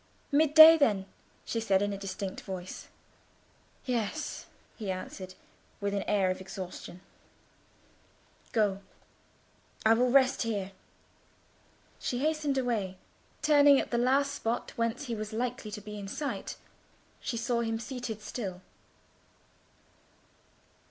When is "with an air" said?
5.79-6.31